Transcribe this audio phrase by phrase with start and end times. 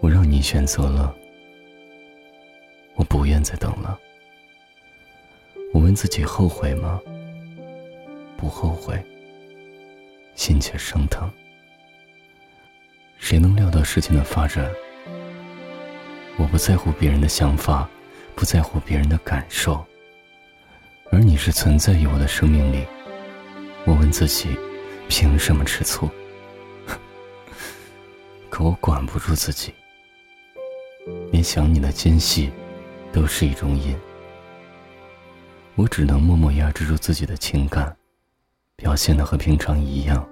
[0.00, 1.14] 我让你选择了，
[2.94, 3.98] 我不愿再等了。
[5.72, 7.00] 我问自己后悔吗？
[8.36, 9.02] 不后悔，
[10.34, 11.30] 心却生疼。
[13.18, 14.70] 谁能料到事情的发展？
[16.36, 17.88] 我不在乎别人的想法，
[18.34, 19.84] 不在乎别人的感受，
[21.10, 22.84] 而你是存在于我的生命里。
[23.86, 24.56] 我问自己，
[25.08, 26.10] 凭什么吃醋？
[28.66, 29.72] 我管不住自己，
[31.30, 32.50] 连想你的间隙
[33.12, 33.96] 都是一种瘾。
[35.76, 37.96] 我只能默默压制住自己的情感，
[38.74, 40.28] 表现的和平常一样，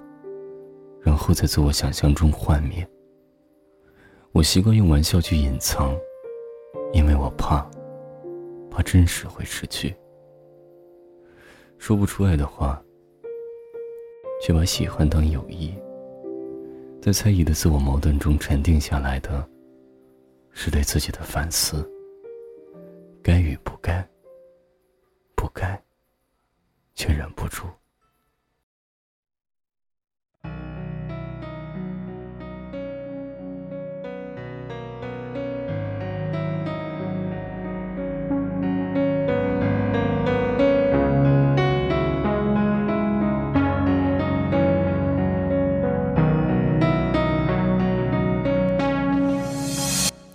[1.00, 2.84] 然后在自我想象中幻灭。
[4.32, 5.96] 我习惯用玩笑去隐藏，
[6.92, 7.64] 因为我怕，
[8.68, 9.94] 怕真实会失去。
[11.78, 12.82] 说不出爱的话，
[14.42, 15.72] 却把喜欢当友谊。
[17.04, 19.46] 在猜疑的自我矛盾中沉淀下来的，
[20.52, 21.86] 是对自己的反思。
[23.22, 24.02] 该与不该，
[25.36, 25.78] 不该，
[26.94, 27.66] 却忍不住。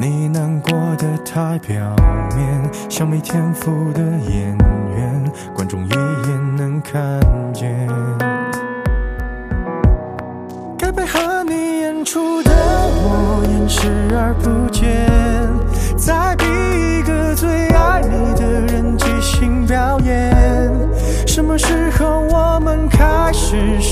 [0.00, 1.74] 你难过的太表
[2.36, 4.56] 面，像没天赋的演
[4.94, 7.20] 员，观众一眼能看
[7.52, 7.76] 见。
[10.78, 14.67] 该配合你演出的我掩饰而不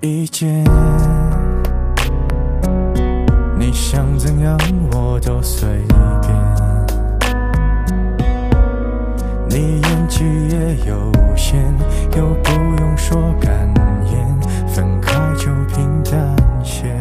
[0.00, 0.64] 意见。
[3.58, 4.58] 你想怎样
[4.92, 5.68] 我都随
[6.22, 6.32] 便，
[9.48, 11.56] 你演技也有限，
[12.16, 13.50] 又不用说感
[14.12, 16.94] 言，分开就平淡些。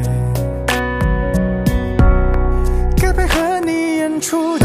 [2.98, 4.65] 该配合你演出的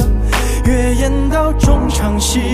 [2.21, 2.50] 是